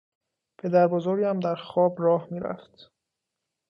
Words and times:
پدر 0.57 0.87
بزرگم 0.87 1.39
در 1.39 1.55
خواب 1.55 1.95
راه 2.01 2.27
می 2.31 2.39
رفت. 2.39 2.91